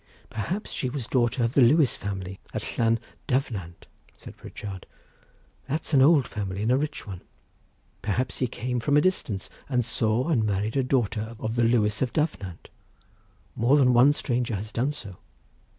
"Perhaps 0.31 0.71
she 0.71 0.89
was 0.89 1.03
the 1.03 1.11
daughter 1.11 1.43
of 1.43 1.53
the 1.53 1.61
Lewis 1.61 1.95
family 1.95 2.39
of 2.55 2.63
Llan 2.75 2.99
Dyfnant," 3.27 3.85
said 4.15 4.35
Pritchard; 4.35 4.87
"that's 5.69 5.93
an 5.93 6.01
old 6.01 6.27
family 6.27 6.63
and 6.63 6.71
a 6.71 6.75
rich 6.75 7.05
one. 7.05 7.21
Perhaps 8.01 8.39
he 8.39 8.47
came 8.47 8.79
from 8.79 8.97
a 8.97 9.01
distance 9.01 9.47
and 9.69 9.85
saw 9.85 10.29
and 10.29 10.43
married 10.43 10.75
a 10.75 10.81
daughter 10.81 11.35
of 11.37 11.55
the 11.55 11.63
Lewis 11.65 12.01
of 12.01 12.13
Dyfnant—more 12.13 13.77
than 13.77 13.93
one 13.93 14.11
stranger 14.11 14.55
has 14.55 14.71
done 14.71 14.91
so. 14.91 15.17